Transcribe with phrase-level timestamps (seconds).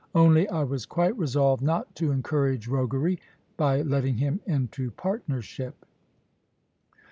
[0.15, 3.19] Only I was quite resolved not to encourage roguery,
[3.55, 5.85] by letting him into partnership.